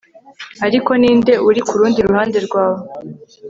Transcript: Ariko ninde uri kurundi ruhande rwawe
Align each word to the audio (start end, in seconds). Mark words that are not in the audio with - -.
Ariko 0.67 0.91
ninde 1.01 1.33
uri 1.49 1.61
kurundi 1.67 1.99
ruhande 2.07 2.37
rwawe 2.47 2.81